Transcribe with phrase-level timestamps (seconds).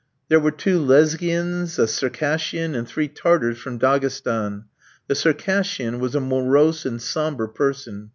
[0.29, 4.63] There were two Lesghians, a Circassian, and three Tartars from Daghestan.
[5.07, 8.09] The Circassian was a morose and sombre person.